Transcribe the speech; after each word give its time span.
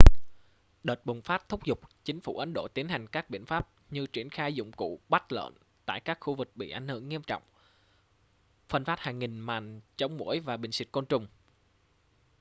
đợt 0.83 1.05
bùng 1.05 1.21
phát 1.21 1.49
thúc 1.49 1.63
giục 1.63 1.79
chính 2.05 2.21
phủ 2.21 2.37
ấn 2.37 2.53
độ 2.53 2.67
tiến 2.67 2.87
hành 2.89 3.07
các 3.07 3.29
biện 3.29 3.45
pháp 3.45 3.69
như 3.89 4.07
triển 4.07 4.29
khai 4.29 4.53
dụng 4.53 4.71
cụ 4.71 4.99
bắt 5.09 5.31
lợn 5.31 5.53
tại 5.85 5.99
các 5.99 6.17
khu 6.21 6.35
vực 6.35 6.51
bị 6.55 6.69
ảnh 6.71 6.87
hưởng 6.87 7.09
nghiêm 7.09 7.21
trọng 7.27 7.43
phân 8.69 8.85
phát 8.85 8.99
hàng 8.99 9.19
nghìn 9.19 9.39
màn 9.39 9.81
chống 9.97 10.17
muỗi 10.17 10.39
và 10.39 10.57
bình 10.57 10.71
xịt 10.71 10.87
côn 10.91 11.05
trùng 11.05 11.27